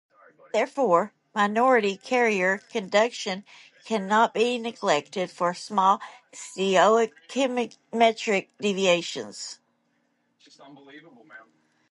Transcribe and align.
Therefore, 0.51 1.13
minority 1.35 1.95
carrier 1.95 2.57
conduction 2.71 3.45
cannot 3.85 4.33
be 4.33 4.57
neglected 4.57 5.29
for 5.29 5.53
small 5.53 6.01
stoichiometric 6.33 8.47
deviations. 8.59 9.59